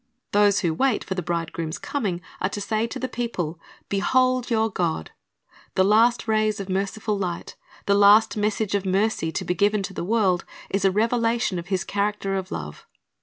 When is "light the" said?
7.19-7.93